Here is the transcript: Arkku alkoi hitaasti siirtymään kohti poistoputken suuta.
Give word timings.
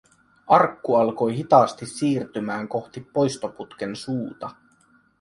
Arkku 0.47 0.95
alkoi 0.95 1.35
hitaasti 1.37 1.85
siirtymään 1.85 2.67
kohti 2.67 3.07
poistoputken 3.13 3.95
suuta. 3.95 4.49